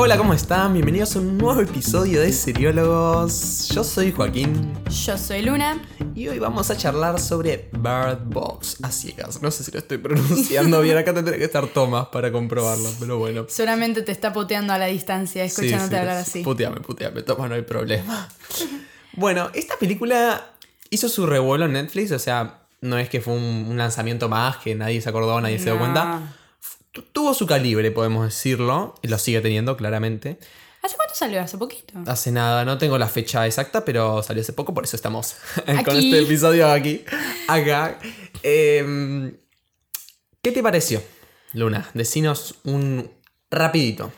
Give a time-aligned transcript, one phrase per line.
[0.00, 0.74] Hola, ¿cómo están?
[0.74, 3.68] Bienvenidos a un nuevo episodio de Seriólogos.
[3.74, 5.82] Yo soy Joaquín Yo soy Luna.
[6.14, 9.42] y hoy vamos a charlar sobre Bird Box a ciegas.
[9.42, 13.18] No sé si lo estoy pronunciando bien, acá tendré que estar Tomás para comprobarlo, pero
[13.18, 13.46] bueno.
[13.48, 16.42] Solamente te está puteando a la distancia, escuchándote sí, hablar así.
[16.44, 18.28] Puteame, puteame, Tomás, no hay problema.
[19.14, 20.52] bueno, esta película
[20.90, 24.76] hizo su revuelo en Netflix, o sea, no es que fue un, lanzamiento más que
[24.76, 26.37] nadie se acordó, nadie se dio cuenta.
[26.98, 30.38] Tu- Tuvo su calibre, podemos decirlo, y lo sigue teniendo claramente.
[30.82, 31.40] ¿Hace cuánto salió?
[31.40, 31.94] ¿Hace poquito?
[32.06, 35.36] Hace nada, no tengo la fecha exacta, pero salió hace poco, por eso estamos
[35.84, 37.04] con este episodio aquí,
[37.48, 37.98] acá.
[38.42, 39.36] Em,
[40.42, 41.02] ¿Qué te pareció,
[41.52, 41.88] Luna?
[41.94, 43.10] Decinos un
[43.50, 44.12] rapidito.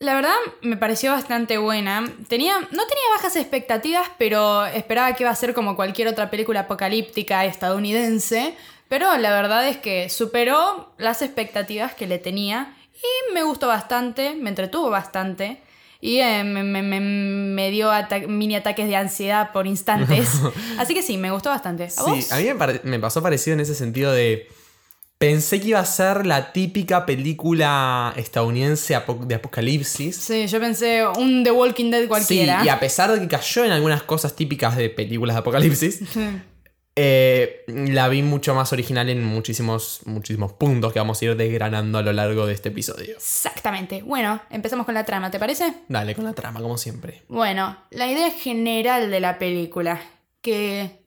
[0.00, 2.04] La verdad me pareció bastante buena.
[2.28, 6.60] Tenía, no tenía bajas expectativas, pero esperaba que iba a ser como cualquier otra película
[6.60, 8.56] apocalíptica estadounidense.
[8.88, 14.34] Pero la verdad es que superó las expectativas que le tenía y me gustó bastante,
[14.34, 15.60] me entretuvo bastante.
[16.00, 20.28] Y eh, me, me- me- dio ata- mini ataques de ansiedad por instantes.
[20.78, 21.84] Así que sí, me gustó bastante.
[21.84, 22.32] ¿A Sí, vos?
[22.32, 24.46] a mí me, me pasó parecido en ese sentido de...
[25.16, 30.16] Pensé que iba a ser la típica película estadounidense de apocalipsis.
[30.16, 32.60] Sí, yo pensé un The Walking Dead cualquiera.
[32.60, 36.00] Sí, y a pesar de que cayó en algunas cosas típicas de películas de apocalipsis,
[36.96, 41.98] eh, la vi mucho más original en muchísimos, muchísimos puntos que vamos a ir desgranando
[41.98, 43.16] a lo largo de este episodio.
[43.16, 44.02] Exactamente.
[44.02, 45.74] Bueno, empezamos con la trama, ¿te parece?
[45.88, 47.22] Dale, con la trama, como siempre.
[47.28, 50.00] Bueno, la idea general de la película.
[50.40, 51.04] Que...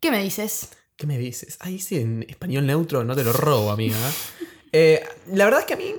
[0.00, 0.70] ¿Qué me dices?
[0.96, 1.56] ¿Qué me dices?
[1.60, 3.96] Ahí sí, en español neutro, no te lo robo, amiga.
[4.72, 5.94] Eh, la verdad es que a mí,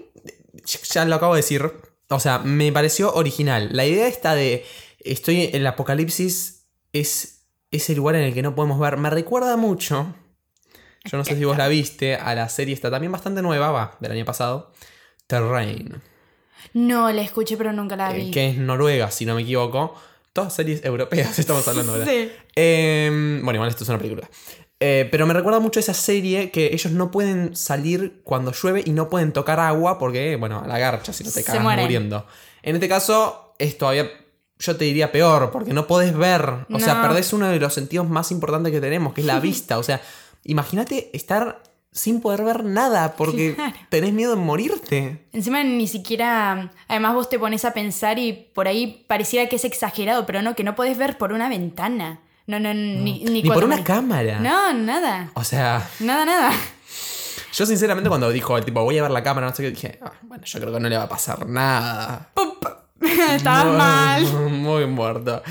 [0.92, 1.64] ya lo acabo de decir,
[2.10, 3.70] o sea, me pareció original.
[3.72, 4.66] La idea está de,
[5.00, 7.37] estoy en el apocalipsis, es
[7.72, 8.98] ese lugar en el que no podemos ver.
[8.98, 10.14] Me recuerda mucho,
[11.06, 13.98] yo no sé si vos la viste, a la serie está también bastante nueva, va,
[14.00, 14.74] del año pasado,
[15.28, 16.02] Terrain,
[16.74, 18.32] No, la escuché pero nunca la eh, vi.
[18.32, 19.96] que es Noruega, si no me equivoco.
[20.34, 22.06] Todas series europeas estamos hablando ahora.
[22.06, 22.32] Sí.
[22.56, 24.30] Eh, bueno, igual esto es una película.
[24.80, 28.84] Eh, pero me recuerda mucho a esa serie que ellos no pueden salir cuando llueve
[28.86, 32.28] y no pueden tocar agua porque, bueno, a la garcha si no te cagas muriendo.
[32.62, 34.08] En este caso, es todavía,
[34.60, 36.66] yo te diría peor, porque no podés ver.
[36.72, 39.78] O sea, perdés uno de los sentidos más importantes que tenemos, que es la vista.
[39.78, 40.02] O sea,
[40.44, 43.74] imagínate estar sin poder ver nada porque Claro.
[43.90, 45.26] tenés miedo de morirte.
[45.34, 46.72] Encima ni siquiera...
[46.88, 50.56] Además vos te pones a pensar y por ahí pareciera que es exagerado, pero no,
[50.56, 52.20] que no podés ver por una ventana.
[52.46, 54.40] No, no, ni, ni, Ni por una cámara.
[54.40, 55.32] No, nada.
[55.34, 56.52] O sea, Nada, nada.
[57.54, 60.00] yo sinceramente cuando dijo el tipo, voy a ver la cámara, no sé qué, dije,
[60.02, 62.30] "Ah, bueno, yo creo que no le va a pasar nada.
[63.36, 64.26] Estabas Muy- mal.
[64.52, 65.42] Muy muerto.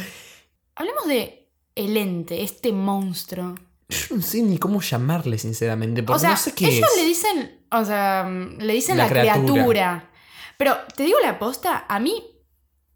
[0.75, 3.55] Hablemos de el ente, este monstruo.
[3.89, 6.97] Yo no sé ni cómo llamarle, sinceramente, porque o sea, no sé qué ellos es.
[7.01, 9.45] le dicen, o sea, le dicen La la, criatura.
[9.53, 10.11] criatura.
[10.57, 12.25] Pero te digo la posta, a mí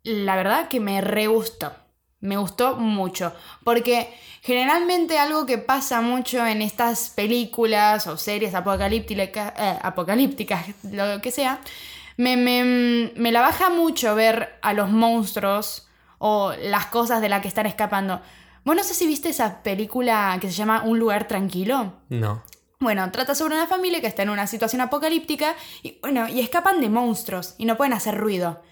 [0.02, 1.72] la verdad que me re gustó.
[2.20, 3.32] Me gustó mucho.
[3.64, 4.12] Porque
[4.42, 11.60] generalmente algo que pasa mucho en estas películas o series eh, apocalípticas lo que sea,
[12.20, 15.88] me, me- me la baja mucho ver a los monstruos
[16.18, 18.20] o las cosas de las que están escapando.
[18.64, 21.94] Vos no sé si viste esa película que se llama Un lugar tranquilo.
[22.10, 22.42] No.
[22.78, 26.80] Bueno, trata sobre una familia que está en una situación apocalíptica y bueno, y escapan
[26.80, 28.62] de monstruos y no pueden hacer ruido.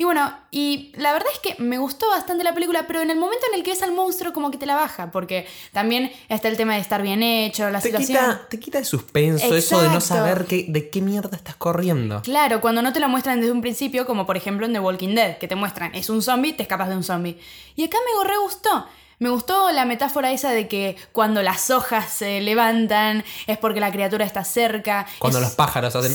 [0.00, 3.18] Y bueno, y la verdad es que me gustó bastante la película, pero en el
[3.18, 6.46] momento en el que ves al monstruo como que te la baja, porque también está
[6.46, 8.18] el tema de estar bien hecho, la Te situación...
[8.18, 12.22] quita, te quita el suspenso, eso de no saber qué, de qué mierda estás corriendo.
[12.22, 15.16] Claro, cuando no te lo muestran desde un principio, como por ejemplo en The Walking
[15.16, 17.36] Dead, que te muestran, es un zombie, te escapas de un zombie.
[17.74, 18.86] Y acá me re gustó.
[19.20, 23.90] Me gustó la metáfora esa de que cuando las hojas se levantan es porque la
[23.90, 25.06] criatura está cerca.
[25.18, 26.14] Cuando Es- los pájaros hacen...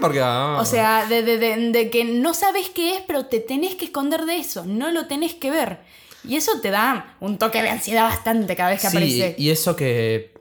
[0.00, 0.20] Porque...
[0.22, 0.56] ah.
[0.60, 3.84] O sea, de, de- de- de que no sabes qué es, pero te tenés que
[3.84, 5.78] esconder de eso, no lo tenés que ver.
[6.24, 9.34] Y eso te da un toque de ansiedad bastante cada vez que Sí, aparece.
[9.38, 10.34] y eso que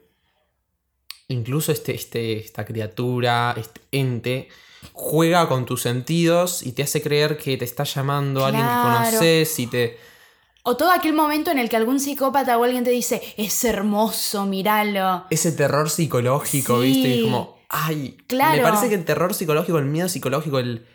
[1.28, 4.48] incluso este, este, esta criatura, este ente,
[4.94, 8.72] juega con tus sentidos y te hace creer que te está llamando a alguien que
[8.72, 8.98] Claro.
[9.00, 9.98] conoces y te...
[10.68, 14.46] O todo aquel momento en el que algún psicópata o alguien te dice, es hermoso,
[14.48, 15.26] míralo.
[15.30, 16.88] Ese terror psicológico, Sí.
[16.88, 17.04] ¿viste?
[17.04, 18.58] Que es como, ay, Claro.
[18.58, 20.88] me parece que el terror psicológico, el miedo psicológico, el...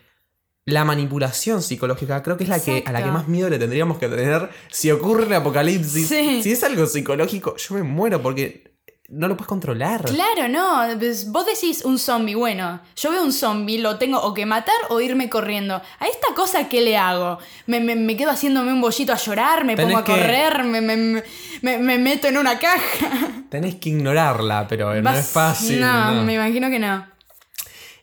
[0.66, 3.98] La manipulación psicológica, creo que es la que, a la que más miedo le tendríamos
[3.98, 6.06] que tener si ocurre el apocalipsis.
[6.06, 6.42] Sí.
[6.42, 8.69] Si es algo psicológico, yo me muero porque
[9.10, 10.04] no lo puedes controlar.
[10.04, 10.98] Claro, no.
[10.98, 14.74] pues, Vos decís un zombie, bueno, yo veo un zombie, lo tengo o que matar
[14.88, 15.74] o irme corriendo.
[15.98, 17.38] A esta cosa, ¿qué le hago?
[17.66, 20.62] Me, me- me quedo haciéndome un bollito a llorar, me Tenés pongo a que- correr,
[20.64, 21.22] me, me-
[21.62, 23.08] me- me meto en una caja.
[23.50, 25.80] Tenés que ignorarla, pero no es fácil.
[25.80, 26.22] No, no.
[26.24, 27.06] me imagino que no.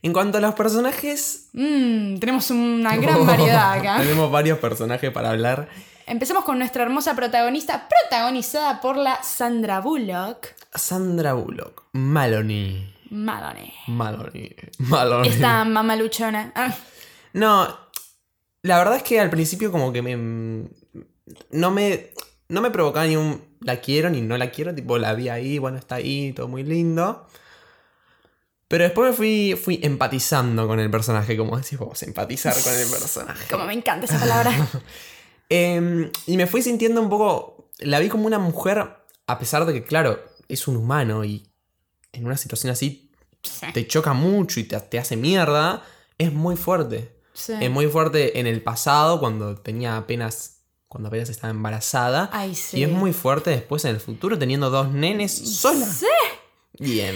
[0.03, 1.49] En cuanto a los personajes.
[1.53, 3.97] Mmm, tenemos una gran variedad acá.
[3.97, 5.69] Tenemos varios personajes para hablar.
[6.07, 10.47] Empecemos con nuestra hermosa protagonista, protagonizada por la Sandra Bullock.
[10.73, 11.83] Sandra Bullock.
[11.91, 12.93] Maloney.
[13.09, 13.73] Maloney.
[13.87, 14.55] Maloney.
[14.79, 15.29] Maloney.
[15.29, 16.53] Esta mamaluchona.
[16.55, 16.73] Ah,
[17.33, 17.77] No,
[18.61, 20.69] la verdad es que al principio como que me...
[21.51, 22.11] No me...
[22.49, 23.41] No me provocaba ni un...
[23.59, 24.73] La quiero ni no la quiero.
[24.73, 27.27] Tipo, la vi ahí, bueno, está ahí, todo muy lindo.
[28.69, 32.87] Pero después me fui, fui empatizando con el personaje, como decís vos, empatizar con el
[32.89, 33.45] personaje.
[33.49, 34.51] como me encanta esa palabra.
[35.49, 37.69] Em, y me fui sintiendo un poco.
[37.79, 38.83] La vi como una mujer,
[39.27, 41.47] a pesar de que, claro, es un humano y
[42.13, 43.03] en una situación así
[43.43, 43.67] Sí.
[43.73, 45.83] te choca mucho y te, te hace mierda.
[46.17, 47.15] Es muy fuerte.
[47.33, 47.53] Sí.
[47.61, 50.53] Es muy fuerte en el pasado, cuando tenía apenas.
[50.87, 52.29] Cuando apenas estaba embarazada.
[52.31, 52.77] Ay, sí.
[52.79, 55.85] Y es muy fuerte después en el futuro, teniendo dos nenes sola.
[55.85, 56.05] Sí.
[56.79, 57.15] Bien.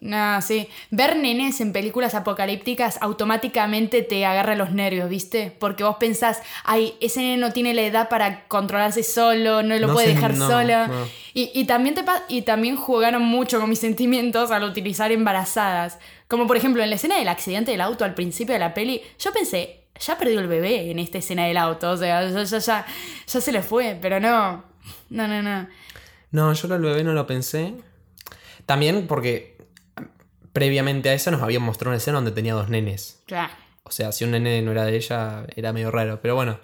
[0.00, 0.68] No, sí.
[0.90, 5.54] Ver nenes en películas apocalípticas automáticamente te agarra los nervios, ¿viste?
[5.58, 9.88] Porque vos pensás, ay, ese nene no tiene la edad para controlarse solo, no lo
[9.88, 10.86] No puede sé, dejar no, solo.
[10.88, 11.06] no.
[11.34, 15.98] Y, y también te y también jugaron mucho con mis sentimientos al utilizar embarazadas.
[16.26, 19.02] Como por ejemplo en la escena del accidente del auto al principio de la peli,
[19.18, 22.58] yo pensé, ya perdió el bebé en esta escena del auto, o sea, ya, ya,
[22.58, 22.86] ya,
[23.26, 24.64] ya se le fue, pero no.
[25.10, 25.68] No, no, no.
[26.30, 27.74] No, yo del bebé no lo pensé.
[28.66, 29.56] También porque
[30.52, 33.22] previamente a eso nos habían mostrado una escena donde tenía dos nenes.
[33.26, 33.52] Claro.
[33.84, 36.20] O sea, si un nene no era de ella, era medio raro.
[36.22, 36.60] Pero bueno,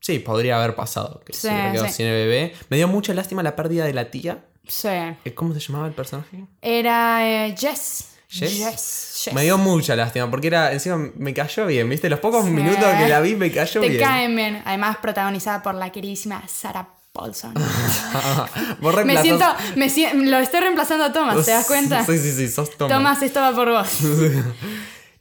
[0.00, 1.20] sí, podría haber pasado.
[1.24, 1.92] Que Sí, se sí.
[1.92, 2.54] sin el bebé.
[2.70, 4.44] Me dio mucha lástima la pérdida de la tía.
[4.66, 4.88] Sí.
[4.88, 6.44] Eh, ¿Cómo se llamaba el personaje?
[6.62, 8.12] Era eh, Jess.
[8.28, 8.58] Jess.
[8.58, 9.30] Jess.
[9.34, 12.08] Me dio mucha lástima porque era, encima me cayó bien, ¿viste?
[12.10, 12.50] Los pocos Sí.
[12.50, 14.02] minutos que la vi me cayó Te bien.
[14.02, 14.62] caen bien.
[14.64, 17.54] Además, protagonizada por la queridísima Sarah Paulson.
[18.80, 19.44] Vos me siento,
[19.76, 22.04] me si- lo estoy reemplazando a Thomas, ¿te das cuenta?
[22.04, 22.96] Sí, sí, sí, sos Thomas.
[22.96, 23.88] Thomas, esto va por vos.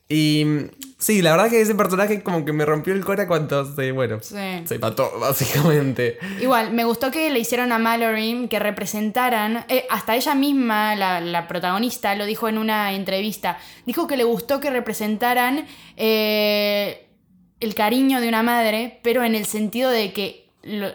[0.08, 0.46] Y
[1.00, 4.20] sí, la verdad que ese personaje como que me rompió el cora cuando se, bueno,
[4.22, 4.36] Sí.
[4.66, 6.20] se mató, básicamente.
[6.40, 11.22] Igual, me gustó que le hicieron a Mallory que representaran, eh, hasta ella misma, la,
[11.22, 13.58] la protagonista, lo dijo en una entrevista,
[13.88, 15.66] dijo que le gustó que representaran
[15.98, 17.08] eh,
[17.60, 20.94] el cariño de una madre, pero en el sentido de que lo-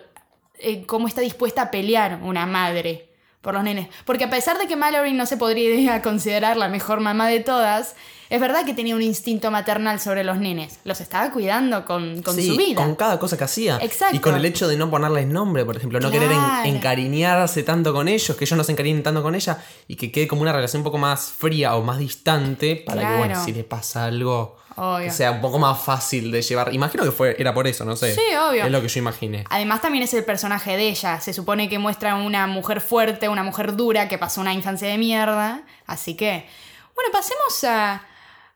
[0.60, 3.08] eh, cómo está dispuesta a pelear una madre
[3.40, 3.88] por los nenes.
[4.04, 7.94] Porque a pesar de que Mallory no se podría considerar la mejor mamá de todas,
[8.28, 10.78] es verdad que tenía un instinto maternal sobre los nenes.
[10.84, 12.76] Los estaba cuidando con, con Sí, su vida.
[12.76, 13.78] con cada cosa que hacía.
[13.80, 14.14] Exacto.
[14.14, 17.92] Y con el hecho de no ponerles nombre, por ejemplo, no querer en- encariñarse tanto
[17.92, 19.58] con ellos, que ellos no se encariñen tanto con ella
[19.88, 23.16] y que quede como una relación un poco más fría o más distante para que,
[23.18, 25.06] bueno, si le pasa algo, Obvio.
[25.06, 26.72] que sea un poco más fácil de llevar.
[26.74, 28.14] Imagino que fue, era por eso, no sé.
[28.14, 28.64] Sí, obvio.
[28.64, 29.44] Es lo que yo imaginé.
[29.50, 31.20] Además también es el personaje de ella.
[31.20, 34.96] Se supone que muestra una mujer fuerte, una mujer dura que pasó una infancia de
[34.98, 35.62] mierda.
[35.86, 36.46] Así que,
[36.94, 38.02] bueno, pasemos a,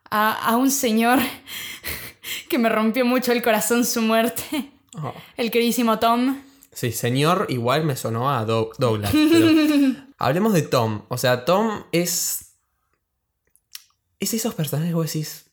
[0.09, 1.19] a, a un señor
[2.49, 4.71] que me rompió mucho el corazón su muerte.
[4.97, 5.13] Oh.
[5.37, 6.41] El queridísimo Tom.
[6.71, 9.11] Sí, señor, igual me sonó a Doug- Douglas.
[9.11, 9.47] pero
[10.17, 11.03] hablemos de Tom.
[11.09, 12.41] O sea, Tom es.
[14.19, 15.45] Es esos personajes que vos decís.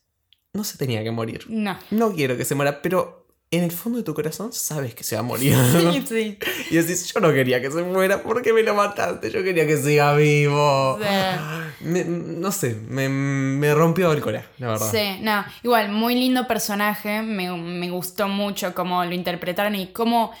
[0.53, 1.45] No se tenía que morir.
[1.49, 1.77] No.
[1.91, 5.15] No quiero que se muera, pero en el fondo de tu corazón sabes que se
[5.15, 5.55] va a morir.
[5.55, 6.37] Sí, sí.
[6.71, 9.29] y decís, yo no quería que se muera, ¿por qué me lo mataste?
[9.31, 10.97] Yo quería que siga vivo.
[10.99, 11.85] Sí.
[11.85, 14.91] Me- no sé, me, me rompió el corazón, la verdad.
[14.91, 20.31] Sí, no, igual, muy lindo personaje, me, me gustó mucho cómo lo interpretaron y cómo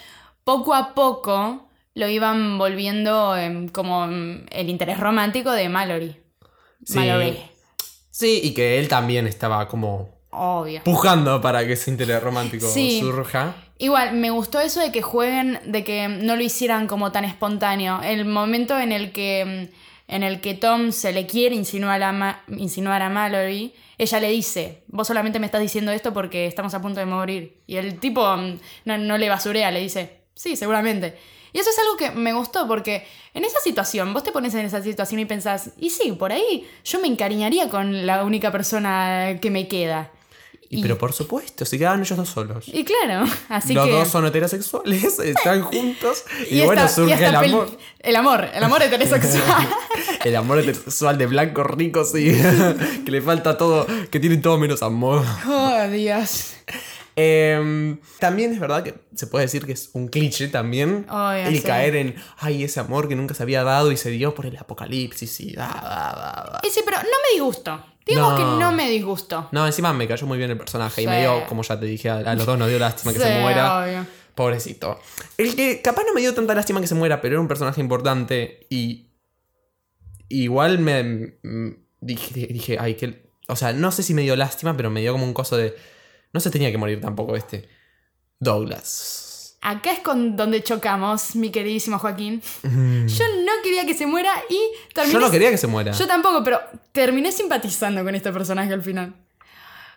[0.43, 6.17] poco a poco lo iban volviendo em, como em, el interés romántico de Mallory.
[6.85, 6.97] Sí.
[6.97, 7.37] Mallory,
[8.15, 10.83] Sí, y que él también estaba como obvio.
[10.83, 12.99] pujando para que ese interés romántico Sí.
[12.99, 13.55] surja.
[13.79, 18.01] Igual, me gustó eso de que jueguen, de que no lo hicieran como tan espontáneo.
[18.03, 19.71] El momento en el que,
[20.07, 24.29] en el que Tom se le quiere insinuar a, Ma- insinuar a Mallory, ella le
[24.29, 27.61] dice, vos solamente me estás diciendo esto porque estamos a punto de morir.
[27.65, 31.17] Y el tipo mm, no, no le basurea, le dice, sí, seguramente.
[31.53, 34.65] Y eso es algo que me gustó porque en esa situación, vos te pones en
[34.65, 39.37] esa situación y pensás, y sí, por ahí yo me encariñaría con la única persona
[39.39, 40.09] que me queda.
[40.69, 42.65] Y, pero por supuesto, se quedaban ellos dos solos.
[42.67, 43.91] Y claro, así Los que...
[43.91, 47.77] dos son heterosexuales, están juntos y, esta- bueno, y surge el amor.
[47.99, 49.67] El amor, el amor heterosexual.
[50.23, 52.35] El amor heterosexual de blanco rico, sí.
[53.05, 55.23] que le falta todo, que tiene todo menos amor.
[55.47, 56.53] oh, Dios.
[57.15, 61.57] Em, también es verdad que se puede decir que es un cliché también Obvio, el
[61.57, 61.61] sí.
[61.63, 64.57] caer en, ay, ese amor que nunca se había dado y se dio por el
[64.57, 66.59] apocalipsis y da, da, da, da".
[66.63, 67.85] Y sí, pero no me disgustó.
[68.05, 68.37] Digamos No.
[68.37, 69.47] que no me disgustó.
[69.51, 72.09] No, encima me cayó muy bien el personaje y me dio, como ya te dije,
[72.09, 73.79] a, los dos nos dio lástima que Sí, se muera.
[73.83, 74.05] obvio.
[74.35, 74.99] Pobrecito.
[75.37, 77.79] El que capaz no me dio tanta lástima que se muera, pero era un personaje
[77.79, 79.11] importante y
[80.29, 81.69] igual me mm,
[82.01, 85.11] dije, dije ay, qué, O sea, no sé si me dio lástima, pero me dio
[85.11, 85.75] como un coso de.
[86.33, 87.69] No se tenía que morir tampoco este.
[88.39, 89.57] Douglas.
[89.61, 92.41] Acá es con donde chocamos, mi queridísimo Joaquín.
[92.63, 93.05] Mm.
[93.05, 94.59] Yo no quería que se muera y
[94.93, 95.13] terminé.
[95.13, 95.93] Yo no quería que se muera.
[95.93, 96.59] Yo tampoco, pero
[96.91, 99.13] terminé simpatizando con este personaje al final.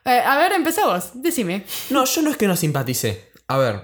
[0.04, 1.64] Eh, a ver, empezá vos, decime.
[1.90, 3.32] No, yo no es que no simpaticé.
[3.48, 3.82] A ver.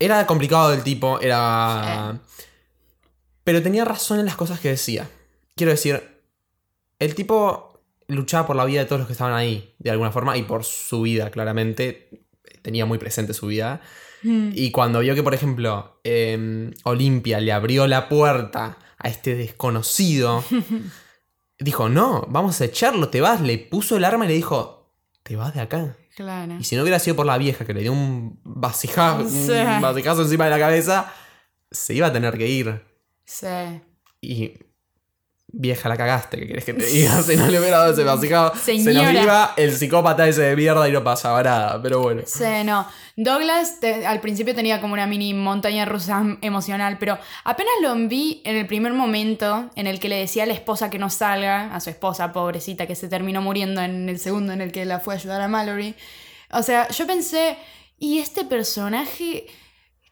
[0.00, 2.18] Era complicado el tipo, era.
[3.44, 5.08] Pero tenía razón en las cosas que decía.
[5.54, 6.02] Quiero decir,
[6.98, 7.67] el tipo
[8.08, 10.64] luchaba por la vida de todos los que estaban ahí, de alguna forma, y por
[10.64, 12.24] su vida, claramente.
[12.62, 13.80] Tenía muy presente su vida.
[14.22, 20.42] Y cuando vio que, por ejemplo, eh, Olimpia le abrió la puerta a este desconocido,
[21.58, 23.40] dijo, no, vamos a echarlo, te vas.
[23.40, 25.96] Le puso el arma y le dijo, te vas de acá.
[26.16, 26.56] Claro.
[26.58, 29.52] Y si no hubiera sido por la vieja que le dio un, vasija- Sí.
[29.52, 31.12] un vasijazo encima de la cabeza,
[31.70, 32.82] se iba a tener que ir.
[33.24, 33.46] Sí.
[34.20, 34.54] Y
[35.50, 37.22] vieja la cagaste, ¿qué querés que te diga?
[37.22, 40.86] Si no le hubiera dado ese vasijado, se nos iba el psicópata ese de mierda
[40.88, 41.80] y no pasaba nada.
[41.82, 42.22] Pero bueno.
[42.26, 42.86] Sí, no.
[43.16, 48.42] Douglas te- al principio tenía como una mini montaña rusa emocional, pero apenas lo vi
[48.44, 51.74] en el primer momento en el que le decía a la esposa que no salga,
[51.74, 55.00] a su esposa pobrecita que se terminó muriendo en el segundo en el que la
[55.00, 55.94] fue a ayudar a Mallory.
[56.50, 57.56] O sea, yo pensé,
[57.98, 59.46] ¿y este personaje?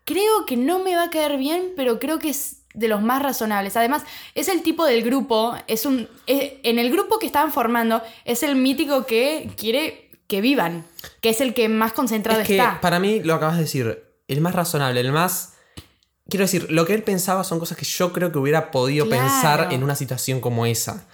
[0.04, 3.22] Creo que no me va a caer bien, pero creo que es de los más
[3.22, 3.76] razonables.
[3.76, 4.02] Además,
[4.34, 8.54] es el tipo del grupo, es un en el grupo que estaban formando es el
[8.56, 10.84] mítico que quiere que vivan,
[11.20, 12.80] que es el que más concentrado Es que está.
[12.80, 15.54] para mí lo acabas de decir, el más razonable, el más...
[16.28, 19.22] Quiero decir, lo que él pensaba son cosas que yo creo que hubiera podido Claro.
[19.22, 21.06] pensar en una situación como esa.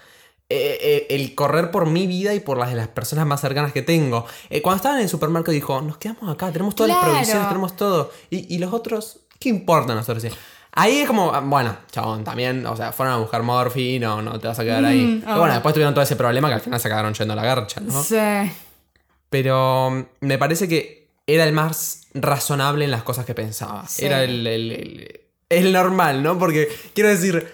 [0.49, 3.73] Eh, eh, el correr por mi vida y por las de las personas más cercanas
[3.75, 4.25] que tengo.
[4.49, 7.07] Eh, cuando estaban en el supermercado dijo, nos quedamos acá, tenemos todas Claro.
[7.09, 8.11] las provisiones, tenemos todo.
[8.31, 10.25] Y, y los otros, ¿qué importa nosotros?
[10.75, 14.41] Ahí es como, ah, bueno, chabón, también, o sea, fueron a buscar morfi, no, no
[14.41, 15.23] te vas a quedar ahí.
[15.23, 17.45] Mm, bueno, después tuvieron todo ese problema que al final se acabaron yendo a la
[17.45, 18.03] garcha, ¿no?
[18.03, 18.17] Sí.
[19.29, 23.87] Pero mm, me parece que era el más razonable en las cosas que pensaba.
[23.89, 24.05] Sí.
[24.05, 26.39] Era el, el- el- el normal, ¿no?
[26.39, 27.47] Porque quiero decir,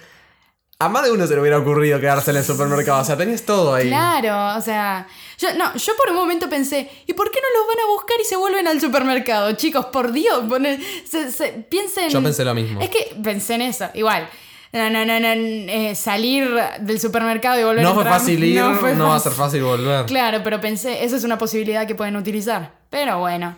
[0.81, 3.01] a más de uno se le hubiera ocurrido quedarse en el supermercado.
[3.03, 3.89] O sea, tenías todo ahí.
[3.89, 5.09] Claro, o sea,
[5.39, 8.17] yo, no, yo por un momento pensé, ¿y por qué no los van a buscar
[8.21, 9.51] y se vuelven al supermercado?
[9.53, 12.11] Chicos, por Dios, pone- se- se- piensen...
[12.11, 12.81] Yo pensé lo mismo.
[12.81, 14.29] Es que pensé en eso, igual.
[14.73, 16.49] No, no, no, no, eh, salir
[16.81, 19.33] del supermercado y volver a No fue entrar, fácil ir, no, fue va a ser
[19.33, 20.07] fácil volver.
[20.07, 22.71] Claro, pero pensé, eso es una posibilidad que pueden utilizar.
[22.91, 23.57] Pero bueno.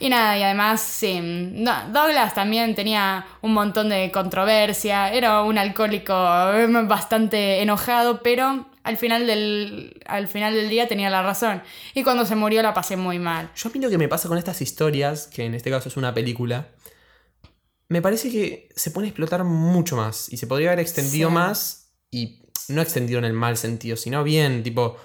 [0.00, 1.20] Y nada, y además, sí,
[1.92, 8.96] Douglas también tenía un montón de controversia, era un alcohólico eh, bastante enojado, pero al
[8.96, 11.62] final del, al final del día tenía la razón.
[11.94, 13.50] Y cuando se murió la pasé muy mal.
[13.56, 16.68] Yo lo que me pasa con estas historias, que en este caso es una película,
[17.88, 21.34] me parece que se pone a explotar mucho más y se podría haber extendido Sí.
[21.34, 24.96] más y no extendido en el mal sentido, sino bien, tipo,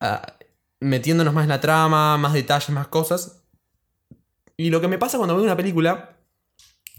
[0.00, 0.34] ah,
[0.80, 3.39] metiéndonos más en la trama, más detalles, más cosas.
[4.60, 6.18] Y lo que me pasa cuando veo una película,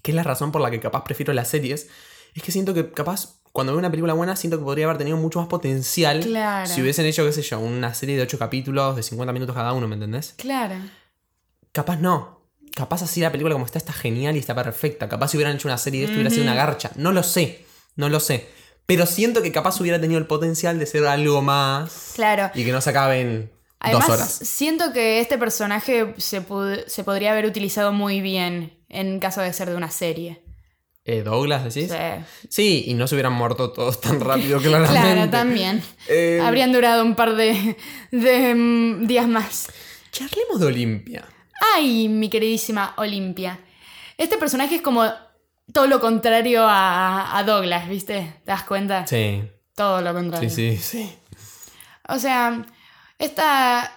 [0.01, 1.89] que es la razón por la que capaz prefiero las series,
[2.33, 5.15] es que siento que capaz cuando veo una película buena siento que podría haber tenido
[5.17, 6.67] mucho más potencial Claro.
[6.67, 9.73] si hubiesen hecho, qué sé yo, una serie de 8 capítulos de 50 minutos cada
[9.73, 10.33] uno, ¿me entendés?
[10.37, 10.73] Claro.
[11.71, 12.41] Capaz no.
[12.73, 15.07] Capaz así la película como está está genial y está perfecta.
[15.07, 16.89] Capaz si hubieran hecho una serie de esto hubiera sido una garcha.
[16.95, 17.63] No lo sé.
[17.95, 18.47] No lo sé.
[18.87, 22.13] Pero siento que capaz hubiera tenido el potencial de ser algo más.
[22.15, 22.49] Claro.
[22.55, 23.51] Y que no se acaben
[23.83, 24.31] Además, dos horas.
[24.43, 26.45] siento que este personaje se,
[26.88, 30.43] se podría haber utilizado muy bien en caso de ser de una serie.
[31.03, 31.91] Eh, Douglas, decís.
[31.91, 32.47] Sí.
[32.47, 35.01] Sí, y no se hubieran muerto todos tan rápido, claramente.
[35.01, 35.81] Claro, también.
[36.07, 37.75] Eh, Habrían durado un par de,
[38.11, 39.67] de, mm, días más.
[40.11, 41.25] Charlemos de Olimpia.
[41.75, 43.59] Ay, mi queridísima Olimpia.
[44.17, 45.05] Este personaje es como
[45.73, 48.35] todo lo contrario a, a Douglas, ¿viste?
[48.45, 49.07] ¿Te das cuenta?
[49.07, 49.41] Sí.
[49.75, 50.50] Todo lo contrario.
[50.51, 51.15] Sí, sí, sí.
[52.09, 52.63] O sea,
[53.21, 53.91] esta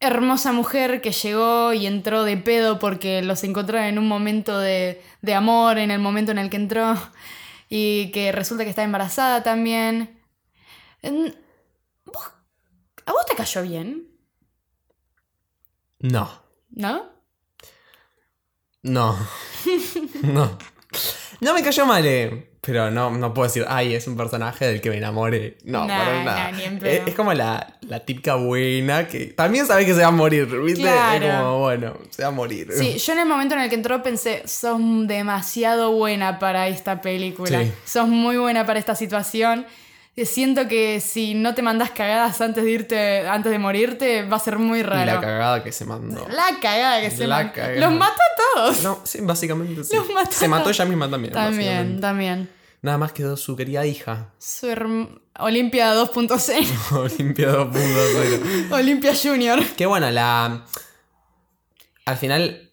[0.00, 5.02] hermosa mujer que llegó y entró de pedo porque los encontraron en un momento de,
[5.20, 6.94] de amor, en el momento en el que entró,
[7.68, 10.18] y que resulta que está embarazada también.
[11.02, 12.32] ¿Vos-
[13.06, 14.08] ¿A vos te cayó bien?
[15.98, 16.30] No.
[16.70, 17.10] ¿No?
[18.82, 19.16] No.
[20.22, 20.58] no.
[21.40, 22.49] No me cayó mal, eh.
[22.62, 25.56] Pero no, no puedo decir, ay, es un personaje del que me enamore.
[25.64, 26.50] No, Nah, para nada.
[26.50, 30.02] nah, ni en es, es como la, la típica buena que también sabe que se
[30.02, 30.82] va a morir, ¿viste?
[30.82, 31.24] Claro.
[31.26, 32.68] Es como, bueno, se va a morir.
[32.76, 37.00] Sí, yo en el momento en el que entró pensé, sos demasiado buena para esta
[37.00, 37.62] película.
[37.62, 37.72] Sí.
[37.86, 39.64] Sos muy buena para esta situación.
[40.16, 44.36] Eh, Siento que si no te mandás cagadas antes de irte, antes de morirte, va
[44.36, 45.06] a ser muy raro.
[45.14, 46.26] la cagada que se mandó.
[46.28, 47.52] La cagada que se La mandó.
[47.54, 47.80] cagada.
[47.80, 48.82] Los mató a todos.
[48.82, 49.94] No, sí, básicamente sí.
[49.96, 51.32] Los mató se mató ella misma también.
[51.32, 52.50] También, también.
[52.82, 54.32] nada más quedó su querida hija.
[54.38, 54.66] Su
[55.38, 56.92] Olimpia 2.0.
[56.98, 58.72] Olimpia 2.0.
[58.72, 59.62] Olimpia Junior.
[59.76, 60.64] Qué bueno, la.
[62.04, 62.72] Al final,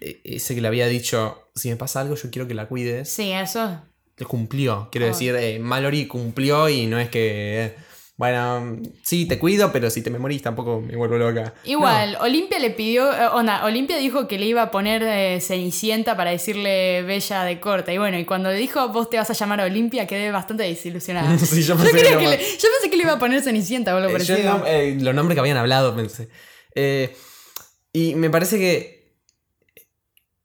[0.00, 3.10] ese que le había dicho: si me pasa algo, yo quiero que la cuides.
[3.12, 3.80] Sí, eso.
[4.26, 4.88] Cumplió.
[4.90, 5.10] Quiero Oh.
[5.10, 7.64] decir, eh, Mallory cumplió y no es que.
[7.66, 7.74] eh,
[8.16, 11.54] bueno, sí, te cuido, pero si te me morís tampoco me vuelvo loca.
[11.62, 16.16] Igual, Olimpia le pidió, eh, onda, Olimpia dijo que le iba a poner eh, Cenicienta
[16.16, 17.92] para decirle Bella de corta.
[17.92, 21.38] Y bueno, y cuando le dijo vos te vas a llamar Olimpia, quedé bastante desilusionada.
[21.38, 23.98] Sí, yo yo, pensé que le- yo pensé que le iba a poner Cenicienta o
[23.98, 24.58] algo Eh, parecido.
[24.58, 26.28] no- eh, los nombres que habían hablado, pensé.
[27.92, 29.14] Y me parece que.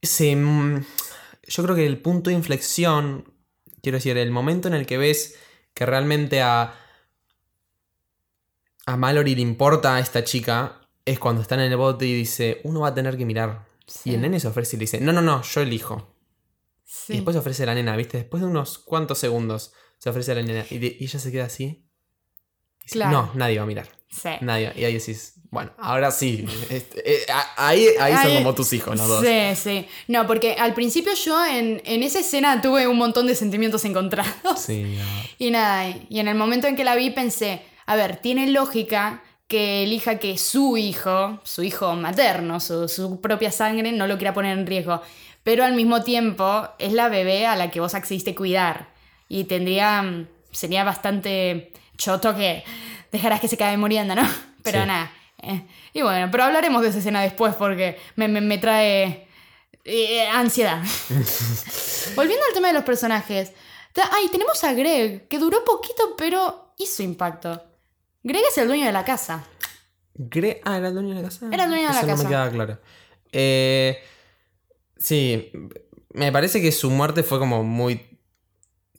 [0.01, 3.32] Se, yo creo que el punto de inflexión,
[3.83, 5.35] quiero decir, el momento en el que ves
[5.75, 6.73] que realmente a.
[8.85, 12.59] A Mallory le importa a esta chica es cuando está en el bote y dice:
[12.63, 13.65] Uno va a tener que mirar.
[13.85, 14.11] Sí.
[14.11, 16.15] Y el nene se ofrece y le dice: No, no, no, yo elijo.
[16.83, 17.13] Sí.
[17.13, 18.17] Y después se ofrece a la nena, ¿viste?
[18.17, 20.65] Después de unos cuantos segundos se ofrece a la nena.
[20.69, 21.63] Y, de- y ella se queda así.
[21.63, 23.11] Y dice, Claro.
[23.11, 23.87] No, nadie va a mirar.
[24.21, 24.29] Sí.
[24.41, 24.71] Nadie.
[24.75, 26.45] Y ahí decís, bueno, ahora sí.
[26.69, 29.25] este, eh, a- ahí, ahí son Ahí- como tus hijos los dos.
[29.25, 29.87] Sí, sí.
[30.07, 34.59] No, porque al principio yo en, en esa escena tuve un montón de sentimientos encontrados.
[34.59, 35.03] Sí, no.
[35.39, 39.21] Y nada, y en el momento en que la vi pensé, a ver, tiene lógica
[39.47, 44.33] que elija que su hijo, su hijo materno, su, su propia sangre, no lo quiera
[44.33, 45.01] poner en riesgo.
[45.43, 48.87] Pero al mismo tiempo es la bebé a la que vos accediste cuidar.
[49.27, 52.63] Y tendría, mm, sería bastante choto que
[53.13, 54.23] dejarás que se cae muriendo, ¿no?
[54.63, 54.87] Pero Sí.
[54.87, 55.11] nada.
[55.41, 55.65] eh.
[55.93, 59.27] Y bueno, pero hablaremos de esa escena después porque me, me- me trae
[59.85, 60.81] eh, ansiedad.
[62.15, 63.51] Volviendo al tema de los personajes.
[64.11, 67.61] Ay, tenemos a Greg, que duró poquito, pero hizo impacto.
[68.23, 69.43] Greg es el dueño de la casa.
[70.15, 71.47] Gre- ah, ¿era el dueño de la casa?
[71.51, 72.23] Era el dueño de la Eso no casa.
[72.23, 72.79] me quedaba claro.
[73.31, 74.01] Eh,
[74.97, 75.51] sí,
[76.13, 78.17] me parece que su muerte fue como muy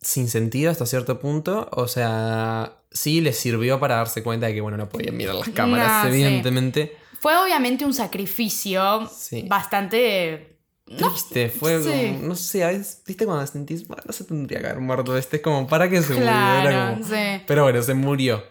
[0.01, 1.69] sin sentido hasta cierto punto.
[1.73, 5.51] O sea, sí le sirvió para darse cuenta de que, bueno, no podían mirar las
[5.51, 6.17] cámaras, No, sí.
[6.23, 6.97] evidentemente.
[7.21, 9.45] Fue obviamente un sacrificio Sí.
[9.49, 10.51] bastante...
[10.87, 11.89] No, Triste, fue sí.
[12.13, 15.17] como, no sé, a veces, viste cuando sentís, bueno, no se tendría que haber muerto
[15.17, 16.27] este, es como, ¿para qué se murió?
[16.27, 17.43] Claro, como- sí.
[17.47, 18.45] Pero bueno, se murió.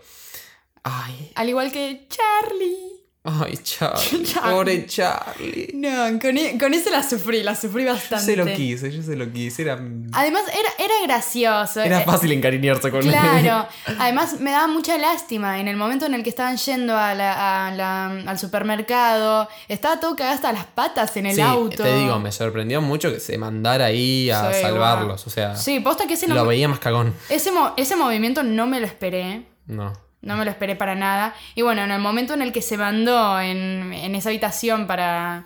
[0.83, 2.92] Ay, Al igual que Charlie.
[3.25, 4.51] Ay, Charlie, Charlie.
[4.53, 5.71] pobre Charlie.
[5.75, 8.25] No, con, e- con ese la sufrí, la sufrí Yo bastante.
[8.25, 9.73] se lo quise, yo se lo quise, era,
[10.11, 11.81] Además, era, era gracioso.
[11.81, 13.11] era eh, fácil encariñarse con él.
[13.11, 13.67] Claro,
[13.99, 17.67] además me daba mucha lástima en el momento en el que estaban yendo a la-
[17.67, 21.83] a la- al supermercado, estaba todo cagado hasta las patas en el Sí, auto.
[21.83, 25.79] te digo, me sorprendió mucho que se mandara ahí a Sí, salvarlos, o sea, Sí,
[25.79, 27.13] posta que ese, no- lo veía más cagón.
[27.29, 29.93] ese, mo- ese movimiento no me lo esperé, No.
[30.23, 31.35] No me lo esperé para nada.
[31.53, 35.45] Y bueno, en el momento en el que se mandó en, en esa habitación para,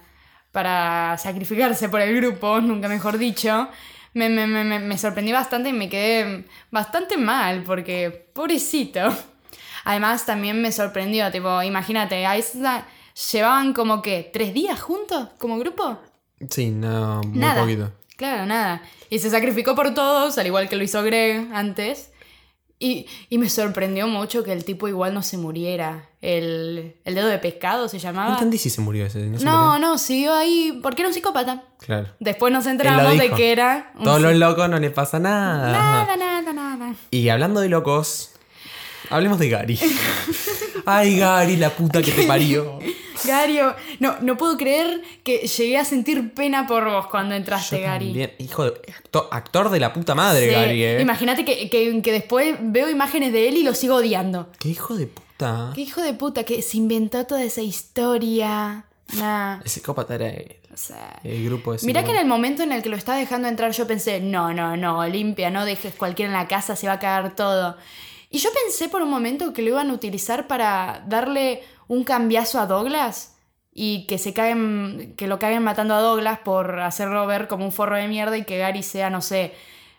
[0.51, 3.67] para sacrificarse por el grupo, nunca mejor dicho,
[4.13, 9.01] me, me, me, me- sorprendí bastante y me quedé bastante mal porque, pobrecito.
[9.83, 12.85] Además, también me sorprendió, tipo, imagínate, a esa,
[13.31, 15.99] llevaban como que tres días juntos como grupo.
[16.49, 17.61] Sí, no, muy Nada.
[17.61, 17.93] poquito.
[18.15, 18.81] Claro, nada.
[19.09, 22.11] Y se sacrificó por todos, al igual que lo hizo Greg antes.
[22.79, 26.09] Y, y me sorprendió mucho que el tipo igual no se muriera.
[26.21, 28.33] El, el dedo de pescado se No llamaba.
[28.33, 29.19] entendí si se murió ese.
[29.25, 29.79] No, se No, murió.
[29.87, 31.63] no, siguió ahí porque era un psicópata.
[31.79, 32.09] Claro.
[32.19, 35.71] Después nos enteramos de que era un Todos los locos no les pasa nada.
[35.71, 36.95] Nada, nada, nada.
[37.09, 38.31] Y hablando de locos,
[39.09, 39.79] hablemos de Gary.
[40.85, 42.77] Ay, Gary, la puta que te parió.
[43.25, 48.29] Gario, no, no puedo creer que llegué a sentir pena por vos cuando entraste, Gary.
[48.39, 48.81] Hijo de.
[48.91, 51.01] acto- actor de la puta madre, Sí, Gary, eh.
[51.01, 54.49] Imagínate que, que, que después veo imágenes de él y lo sigo odiando.
[54.59, 55.71] Qué hijo de puta.
[55.75, 58.85] Qué hijo de puta que se inventó toda esa historia.
[59.13, 59.61] Nah.
[59.63, 60.55] El psicópata era él.
[60.73, 61.19] O sea.
[61.23, 63.71] El grupo de Mirá que en el momento en el que lo estaba dejando entrar
[63.71, 66.99] yo pensé, no, no, no, Olimpia, no dejes cualquiera en la casa, se va a
[66.99, 67.77] cagar todo.
[68.29, 72.59] Y yo pensé por un momento que lo iban a utilizar para darle un cambiazo
[72.59, 73.35] a Douglas
[73.73, 77.71] y que se caguen, que lo caguen matando a Douglas por hacerlo ver como un
[77.71, 79.53] forro de mierda y que Gary sea, no sé,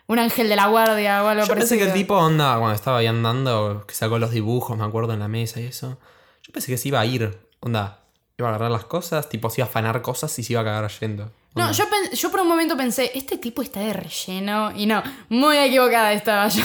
[0.07, 2.97] un ángel de la guardia o algo Yo pensé que el tipo, onda, cuando estaba
[2.97, 5.97] ahí andando, que sacó los dibujos, me acuerdo, en la mesa y eso.
[6.41, 7.99] Yo pensé que se iba a ir, onda.
[8.37, 10.65] Iba a agarrar las cosas, tipo, se iba a afanar cosas y se iba a
[10.65, 11.31] cagar yendo.
[11.55, 14.71] No, yo, yo por un momento pensé, este tipo está de relleno.
[14.75, 16.63] Y no, muy equivocada estaba yo.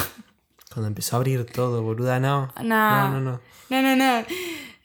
[0.72, 2.52] Cuando empezó a abrir todo, boluda, no.
[2.62, 3.10] No.
[3.10, 3.40] No, no, no.
[3.70, 4.24] No, no, no.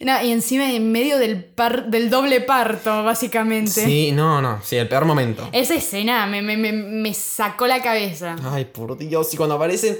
[0.01, 3.71] No, y encima en medio del, par- del doble parto, básicamente.
[3.85, 4.61] Sí, no, no.
[4.63, 5.49] Sí, el peor momento.
[5.51, 8.37] Esa escena me, me, me, me sacó la cabeza.
[8.43, 9.33] Ay, por Dios.
[9.33, 9.97] Y cuando aparecen.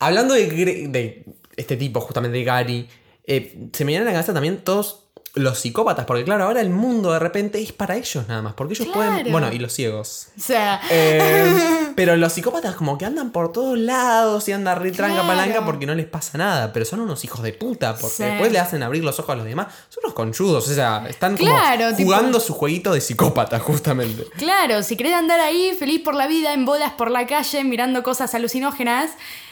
[0.00, 0.46] Hablando de,
[0.88, 1.24] de
[1.56, 2.88] este tipo, justamente de Gary,
[3.24, 5.07] eh, se me vienen a la cabeza también todos
[5.38, 6.04] los psicópatas.
[6.06, 8.54] Porque, claro, ahora el mundo de repente es para ellos nada más.
[8.54, 9.10] Porque ellos Claro.
[9.12, 9.32] pueden.
[9.32, 10.28] Bueno, y los ciegos.
[10.36, 11.54] O sea, Eh,
[11.98, 15.28] Pero los psicópatas como que andan por todos lados y andan re tranca Claro.
[15.28, 16.72] palanca porque no les pasa nada.
[16.72, 18.22] Pero son unos hijos de puta porque Sí.
[18.22, 19.66] después le hacen abrir los ojos a los demás.
[19.88, 20.68] Son unos conchudos.
[20.68, 24.24] O sea, están como Claro, tipo- jugando su jueguito de psicópata, justamente.
[24.36, 28.02] Claro, si querés andar ahí feliz por la vida, en bolas por la calle, mirando
[28.04, 29.10] cosas alucinógenas,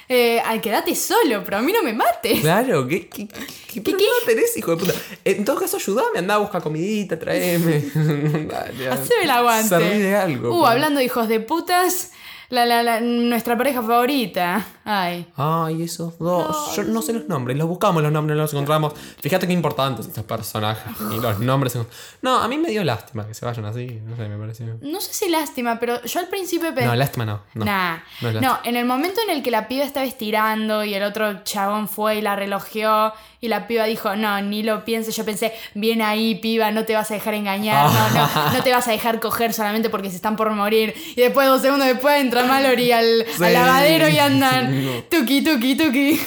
[0.09, 2.40] eh, ay, quédate solo, pero a mí no me mates.
[2.40, 4.92] Claro, ¿qué, qué, qué, qué tenés, hijo de puta?
[5.25, 7.81] En todo caso, ayudame, andá a buscar comidita, traeme.
[7.95, 9.77] Dale, Haceme el aguante.
[9.77, 10.51] De algo.
[10.51, 10.71] Uh, pues.
[10.73, 12.12] hablando de hijos de putas,
[12.51, 14.64] la, la, la, nuestra pareja favorita.
[14.87, 15.27] Ay.
[15.37, 16.77] Ay, esos dos.
[16.77, 17.57] Yo no sé los nombres.
[17.59, 18.92] Los buscamos los nombres, no los encontramos.
[19.20, 20.92] Fíjate qué importantes estos personajes.
[21.12, 21.77] Y los nombres.
[22.22, 24.01] No, a mí me dio lástima que se vayan así.
[24.05, 24.79] No sé, me pareció.
[24.83, 26.87] No sé si lástima, pero yo al principio pensé.
[26.87, 27.40] No, lástima no.
[27.55, 27.96] No, Nah.
[28.40, 31.88] no en el momento en el que la piba estaba estirando y el otro chabón
[31.88, 36.01] fue y la relojeó y la piba dijo, no, ni lo pienses, yo pensé, bien
[36.03, 39.20] ahí, piba, no te vas a dejar engañar, no, no, no te vas a dejar
[39.20, 40.94] coger solamente porque se están por morir.
[41.14, 45.03] Y después, dos segundos después, entra Mallory al, lavadero y andan, No.
[45.05, 46.21] tuki, tuki, tuki.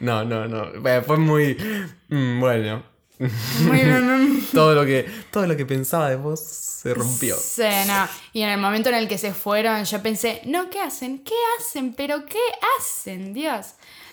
[0.00, 0.80] No, no, no.
[0.80, 1.56] Bueno, Fue muy.
[2.08, 2.82] mm, Bueno.
[3.18, 4.46] Muy bien.
[4.52, 7.34] Todo lo que, todo lo que pensaba de vos se rompió.
[7.36, 8.08] Sí, no.
[8.32, 11.18] Y en el momento en el que se fueron, yo pensé, no, ¿qué hacen?
[11.24, 11.94] ¿Qué hacen?
[11.94, 12.38] ¿Pero qué
[12.78, 13.34] hacen?
[13.34, 13.66] Dios.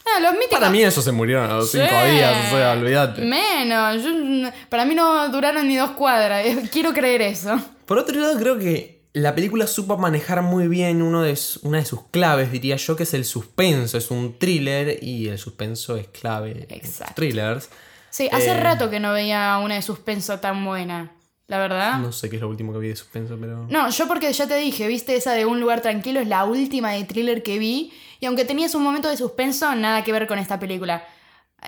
[0.05, 0.57] No, los míticos.
[0.59, 3.21] Para mí ellos se murieron a los cinco días, o sea, olvídate.
[3.21, 4.03] Menos.
[4.03, 6.43] yo- para mí no duraron ni dos cuadras.
[6.71, 7.59] Quiero creer eso.
[7.85, 11.85] Por otro lado, creo que la película supo manejar muy bien uno de una de
[11.85, 13.97] sus claves, diría yo, que es el suspenso.
[13.97, 17.13] Es un thriller y el suspenso es clave en Exacto.
[17.15, 17.69] thrillers.
[18.09, 18.59] Sí, hace Eh.
[18.59, 21.11] rato que no veía una de suspenso tan buena.
[21.47, 21.99] La verdad.
[21.99, 23.67] No sé qué es lo último que vi de suspenso, pero...
[23.69, 26.91] No, yo porque ya te dije, viste, esa de Un lugar tranquilo es la última
[26.91, 27.93] de thriller que vi.
[28.19, 31.05] Y aunque tenías un momento de suspenso, nada que ver con esta película.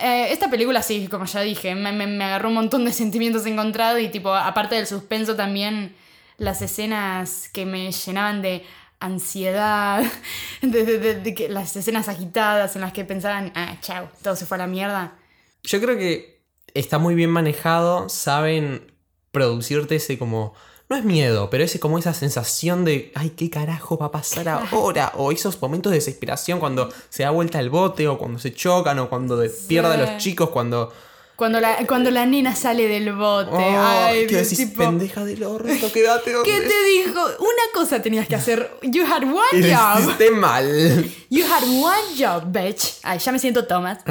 [0.02, 3.46] Eh, esta película sí, como ya dije, me, me- me agarró un montón de sentimientos
[3.46, 5.94] encontrados y tipo, aparte del suspenso también
[6.38, 8.64] las escenas que me llenaban de
[9.00, 10.02] ansiedad,
[10.62, 14.34] de, de- de- de que, las escenas agitadas en las que pensaban, ah, chao, todo
[14.36, 15.16] se fue a la mierda.
[15.64, 16.40] Yo creo que
[16.74, 18.92] está muy bien manejado, saben
[19.30, 20.54] producirte ese como...
[20.90, 24.48] No es miedo, pero ese como esa sensación de, ay, ¿qué carajo va a pasar
[24.72, 25.12] ahora?
[25.16, 28.98] O esos momentos de desesperación cuando se da vuelta el bote, o cuando se chocan,
[28.98, 30.90] o cuando de- pierde a los chicos, cuando...
[31.38, 35.44] Cuando la, cuando la nena sale del bote, Oh, ay, ¿Qué decís, tipo, pendeja del
[35.44, 35.68] orto?
[35.92, 37.20] Quédate donde ¿Qué te dijo?
[37.38, 38.68] Una cosa tenías que hacer.
[38.82, 40.00] You had one Y job.
[40.00, 41.04] hiciste mal.
[41.30, 42.94] You had one job, bitch.
[43.04, 43.98] Ay, ya me siento Thomas.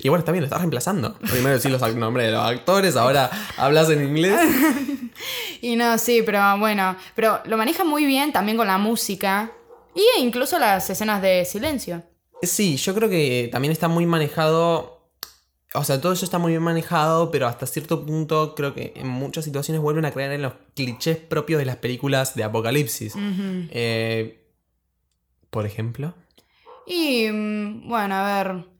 [0.00, 1.14] Y bueno, está bien, lo estás reemplazando.
[1.18, 4.40] Primero decís los nombres de los actores, ahora hablas en inglés.
[5.60, 6.96] Y no, sí, pero bueno.
[7.14, 9.52] Pero lo maneja muy bien también con la música.
[9.94, 12.02] Y incluso las escenas de silencio.
[12.42, 14.91] Sí, yo creo que también está muy manejado.
[15.74, 19.08] O sea, todo eso está muy bien manejado, pero hasta cierto punto creo que en
[19.08, 23.14] muchas situaciones vuelven a creer en los clichés propios de las películas de apocalipsis.
[23.16, 24.44] Eh,
[25.50, 26.14] por ejemplo.
[26.86, 28.71] Y mm, bueno, a ver.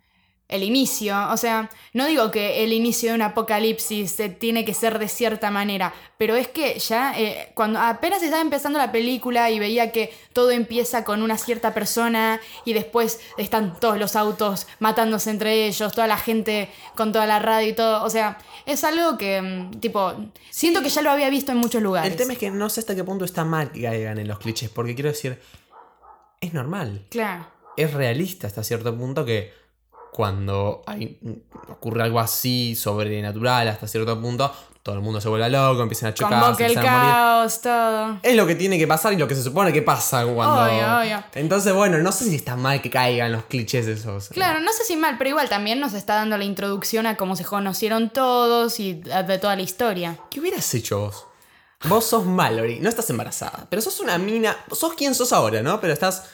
[0.52, 4.74] El inicio, o sea, no digo que el inicio de un apocalipsis eh, tiene que
[4.74, 9.50] ser de cierta manera, pero es que ya eh, cuando apenas estaba empezando la película
[9.50, 14.66] y veía que todo empieza con una cierta persona y después están todos los autos
[14.78, 18.84] matándose entre ellos, toda la gente con toda la radio y todo, o sea, es
[18.84, 20.14] algo que, mm, tipo,
[20.50, 22.12] siento que ya lo había visto en muchos lugares.
[22.12, 24.38] El tema es que no sé hasta qué punto está mal que caigan en los
[24.38, 25.40] clichés, porque quiero decir,
[26.40, 27.06] es normal.
[27.08, 27.46] Claro.
[27.76, 29.61] es realista hasta cierto punto que
[30.12, 31.18] cuando hay-
[31.70, 36.14] ocurre algo así sobrenatural hasta cierto punto, todo el mundo se vuelve loco, empiezan a
[36.14, 38.18] chocar, el caos, todo.
[38.22, 40.64] Es lo que tiene que pasar y lo que se supone que pasa cuando.
[40.64, 41.24] Obvio, obvio.
[41.34, 44.28] Entonces, bueno, no sé si está mal que caigan los clichés esos.
[44.28, 47.34] Claro, no sé si mal, pero igual también nos está dando la introducción a cómo
[47.34, 50.18] se conocieron todos y de toda la historia.
[50.30, 51.26] ¿Qué hubieras hecho vos?
[51.88, 54.56] Vos sos Mallory, no estás embarazada, pero sos una mina.
[54.72, 55.80] Sos quien sos ahora, ¿no?
[55.80, 56.24] Pero estás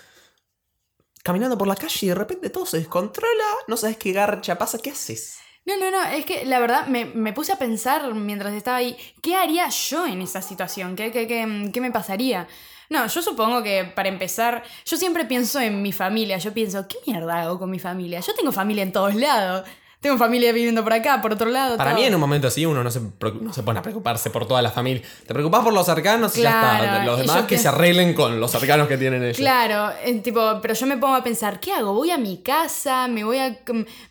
[1.29, 4.79] caminando por la calle y de repente todo se descontrola, no sabes qué garcha pasa,
[4.79, 5.39] ¿qué haces?
[5.67, 8.97] No, no, no, es que la verdad me, me puse a pensar mientras estaba ahí,
[9.21, 10.97] ¿qué haría yo en esa situación?
[10.97, 12.49] ¿Qué, qué, qué, qué me pasaría?
[12.89, 16.97] No, yo supongo que para empezar, yo siempre pienso en mi familia, yo pienso, ¿qué
[17.07, 18.21] mierda hago con mi familia?
[18.21, 19.69] Yo tengo familia en todos lados.
[20.01, 21.77] Tengo familia viviendo por acá, por otro lado.
[21.77, 22.01] Para todo.
[22.01, 24.63] mí en un momento así uno no se, no se pone a preocuparse por toda
[24.63, 25.03] la familia.
[25.27, 27.05] Te preocupas por los cercanos y ya está.
[27.05, 29.37] Los demás que se arreglen con los cercanos que tienen ellos.
[29.37, 31.95] Claro, eh, tipo, pero yo me pongo a pensar, ¿qué hago?
[31.95, 33.09] ¿Voy a mi casa?
[33.09, 33.59] ¿Me voy a...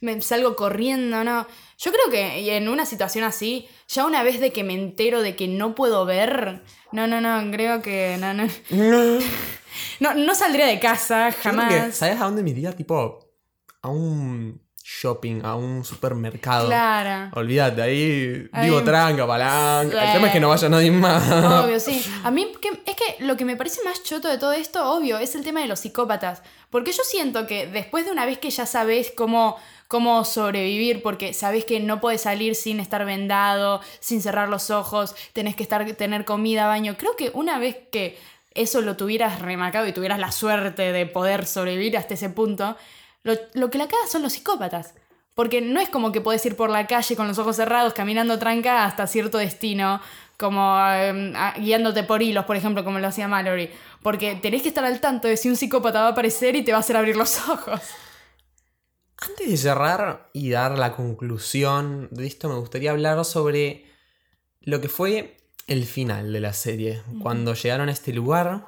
[0.02, 1.23] me salgo corriendo?
[1.23, 1.47] ¿No?
[1.78, 5.38] Yo creo que en una situación así, ya una vez de que me entero de
[5.38, 8.47] que no puedo ver, no, no, no, creo que no, no.
[8.71, 9.19] No.
[10.00, 11.95] No, no saldría de casa, que, jamás.
[11.95, 12.71] ¿Sabes a dónde me iría?
[12.76, 13.19] Tipo,
[13.84, 16.67] a un shopping, a un supermercado.
[16.67, 17.30] Claro.
[17.36, 20.06] Olvídate, ahí Ahí- digo tranca, palanca.
[20.06, 21.30] El tema es que no vaya nadie más.
[21.65, 22.02] Obvio, sí.
[22.23, 22.47] A mí
[22.86, 25.60] es que lo que me parece más choto de todo esto, obvio, es el tema
[25.60, 26.41] de los psicópatas.
[26.69, 29.58] Porque yo siento que después de una vez que ya sabes cómo,
[29.89, 35.15] cómo sobrevivir, porque sabes que no puedes salir sin estar vendado, sin cerrar los ojos,
[35.34, 36.95] tenés que estar, tener comida, baño.
[36.97, 38.17] Creo que una vez que
[38.54, 42.78] eso lo tuvieras remarcado y tuvieras la suerte de poder sobrevivir hasta ese punto,
[43.28, 44.96] lo, lo que la caga son los psicópatas.
[45.36, 48.40] Porque no es como que podés ir por la calle con los ojos cerrados, caminando
[48.40, 50.02] tranca hasta cierto destino,
[50.36, 53.70] como eh, a- guiándote por hilos, por ejemplo, como lo hacía Mallory.
[54.02, 56.72] Porque tenés que estar al tanto de si un psicópata va a aparecer y te
[56.72, 57.80] va a hacer abrir los ojos.
[59.20, 63.86] Antes de cerrar y dar la conclusión de esto, me gustaría hablar sobre
[64.62, 65.38] lo que fue
[65.68, 67.02] el final de la serie.
[67.22, 68.66] Cuando llegaron a este lugar,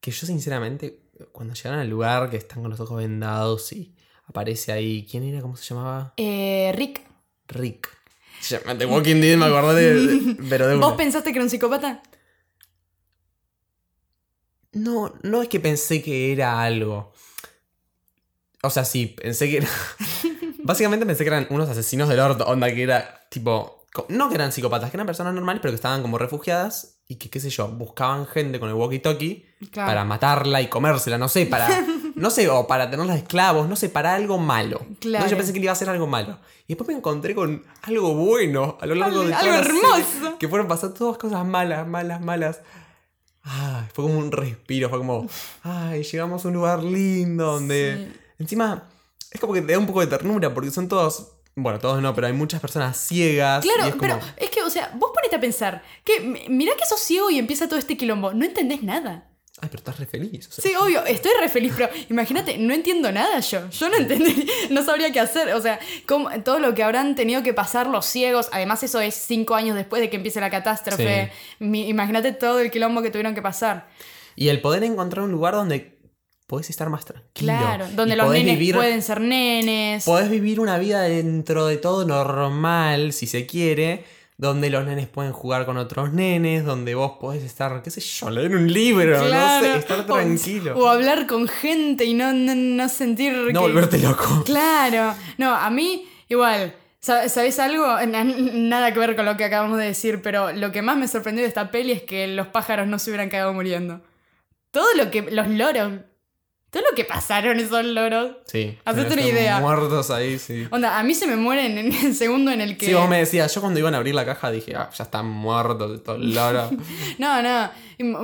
[0.00, 0.99] que yo sinceramente,
[1.32, 3.94] cuando llegaron al lugar, que están con los ojos vendados y
[4.26, 5.40] aparece ahí, ¿quién era?
[5.40, 6.14] ¿Cómo se llamaba?
[6.16, 7.02] Eh, Rick,
[7.48, 7.88] Rick.
[8.48, 10.36] Ya, De Walking Dead me acordé de...
[10.48, 12.02] Pero de ¿vos pensaste que era un psicópata?
[14.72, 17.12] No, no es que pensé que era algo.
[18.62, 19.68] O sea, sí, pensé que era.
[20.62, 22.44] Básicamente pensé que eran unos asesinos del orto.
[22.44, 23.86] Onda que era tipo.
[24.08, 27.28] No que eran psicópatas, que eran personas normales, pero que estaban como refugiadas y que,
[27.28, 29.88] qué sé yo, buscaban gente con el walkie-talkie Claro.
[29.88, 31.68] para matarla y comérsela, no sé, para.
[32.14, 34.78] No sé, o para tenerla de esclavos, no sé, para algo malo.
[35.00, 35.24] Claro.
[35.24, 36.38] Entonces yo pensé que le iba a hacer algo malo.
[36.66, 40.38] Y después me encontré con algo bueno a lo largo de Algo serie, hermoso.
[40.38, 42.60] Que fueron pasando todas cosas malas, malas, malas.
[43.42, 45.26] Ay, fue como un respiro, fue como,
[45.62, 48.12] ay, llegamos a un lugar lindo donde...
[48.38, 48.84] Encima,
[49.30, 52.14] es como que te da un poco de ternura porque son todos, bueno, todos no,
[52.14, 53.64] pero hay muchas personas ciegas.
[53.64, 56.72] y Claro, es como, pero es que, o sea, vos ponete a pensar que mirá
[56.76, 58.32] que sos ciego y empieza todo este quilombo.
[58.32, 59.26] No entendés nada.
[59.62, 60.48] Ay, pero estás re feliz.
[60.48, 63.68] o sea, Sí, obvio, estoy re feliz, pero imagínate, no entiendo nada yo.
[63.68, 65.52] Yo no entendí, no sabría qué hacer.
[65.52, 69.14] O sea, cómo- todo lo que habrán tenido que pasar los ciegos, además eso es
[69.14, 71.30] cinco años después de que empiece la catástrofe.
[71.58, 73.88] Mi- imagínate todo el quilombo que tuvieron que pasar.
[74.34, 75.98] Y el poder encontrar un lugar donde
[76.50, 77.52] podés estar más tranquilo.
[77.52, 80.04] Claro, donde los nenes vivir- pueden ser nenes.
[80.04, 84.04] Podés vivir una vida dentro de todo normal, si se quiere,
[84.36, 88.30] donde los nenes pueden jugar con otros nenes, donde vos podés estar, qué sé yo,
[88.30, 90.76] leer un libro, no sé, estar tranquilo.
[90.76, 93.52] O, hablar con gente y no, no, no sentir que...
[93.52, 94.42] no volverte loco.
[94.44, 95.14] Claro.
[95.38, 96.74] No, a mí, igual.
[97.00, 97.86] sa- ¿Sabes algo?
[98.06, 101.06] Na- Nada que ver con lo que acabamos de decir, pero lo que más me
[101.06, 104.00] sorprendió de esta peli es que los pájaros no se hubieran quedado muriendo.
[104.72, 105.22] Todo lo que.
[105.22, 105.92] Los loros.
[106.70, 108.36] Todo lo que pasaron esos loros.
[108.44, 108.78] Sí.
[108.84, 109.58] Hacete una idea.
[109.58, 110.68] Muertos ahí, sí.
[110.70, 112.86] Onda, a mí se me mueren en el segundo en el que.
[112.86, 115.26] Sí, vos me decías, yo cuando iban a abrir la caja dije, ah, ya están
[115.26, 116.70] muertos estos loros.
[117.18, 117.70] No, no.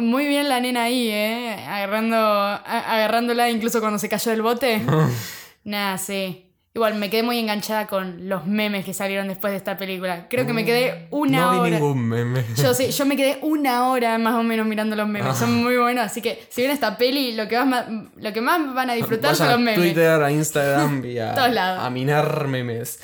[0.00, 1.56] Muy bien la nena ahí, ¿eh?
[1.68, 4.80] Agarrando, agarrándola incluso cuando se cayó del bote.
[5.64, 6.45] Nada, sí.
[6.76, 10.28] Igual me quedé muy enganchada con los memes que salieron después de esta película.
[10.28, 11.70] Creo que me quedé una no vi hora.
[11.70, 12.44] ningún meme.
[12.54, 15.30] Yo sí, yo me quedé una hora más o menos mirando los memes.
[15.30, 15.34] Ah.
[15.34, 17.86] Son muy buenos, así que si ven esta peli, lo que más,
[18.16, 19.76] lo que más van a disfrutar son los a memes.
[19.76, 21.82] Twitter, a Instagram y a, Todos lados.
[21.82, 23.00] a minar memes.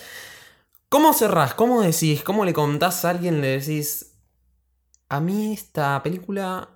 [0.91, 1.55] ¿Cómo cerrás?
[1.55, 2.23] ¿Cómo decís?
[2.23, 3.41] ¿Cómo le contás a alguien?
[3.41, 4.13] Le decís,
[5.09, 6.69] a mí esta película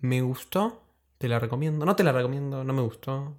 [0.00, 0.82] me gustó,
[1.18, 1.86] te la recomiendo.
[1.86, 3.36] No te la recomiendo, no me gustó.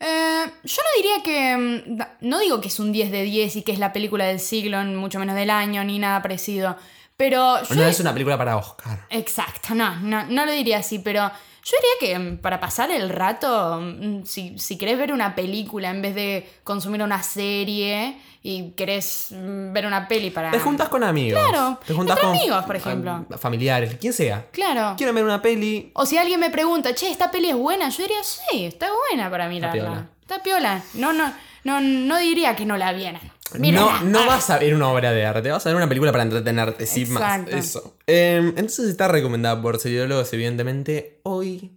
[0.00, 1.56] Eh, yo no diría que.
[1.86, 4.40] mm, No digo que es un 10 de 10 y que es la película del
[4.40, 6.76] siglo, ni mucho menos del año, ni nada parecido.
[7.16, 7.74] Pero yo.
[7.74, 9.06] No es una película para Oscar.
[9.10, 11.30] Exacto, no, no, no lo diría así, pero
[11.62, 15.90] yo diría que mm, para pasar el rato, mm, si, si querés ver una película
[15.90, 20.50] en vez de consumir una serie y querés mm, ver una peli para...
[20.50, 21.40] Te juntas con amigos.
[21.42, 23.26] Claro, Te juntas con amigos, por ejemplo.
[23.28, 24.46] fam- Familiares, quien sea.
[24.50, 24.94] Claro.
[24.96, 25.90] Quieren ver una peli.
[25.94, 27.88] O si alguien me pregunta, che, ¿esta peli es buena?
[27.90, 29.82] Yo diría, sí, está buena para mirarla.
[29.82, 30.08] piola.
[30.22, 30.82] Está piola.
[30.94, 31.32] No, no,
[31.64, 33.20] no, no diría que no la vieran.
[33.58, 36.12] No, no Ah, vas a ver una obra de arte, vas a ver una película
[36.12, 37.48] para entretenerte, sin más.
[37.48, 37.96] Eso.
[38.06, 41.18] Eh, entonces está recomendada por seriólogos, evidentemente.
[41.24, 41.72] Hoy,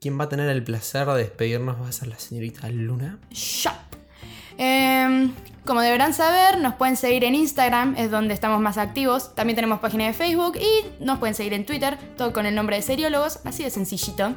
[0.00, 3.20] quien va a tener el placer de despedirnos va a ser la señorita Luna.
[3.30, 3.72] Shop.
[4.58, 5.32] Em,
[5.64, 9.34] como deberán saber, nos pueden seguir en Instagram, es donde estamos más activos.
[9.34, 12.76] También tenemos página de Facebook y nos pueden seguir en Twitter, todo con el nombre
[12.76, 14.34] de Seriólogos, así de sencillito.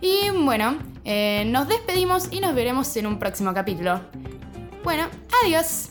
[0.00, 4.00] Y bueno, eh, nos despedimos y nos veremos en un próximo capítulo.
[4.84, 5.06] Bueno,
[5.44, 5.90] adiós.